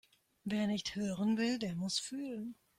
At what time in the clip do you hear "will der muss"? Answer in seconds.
1.37-1.99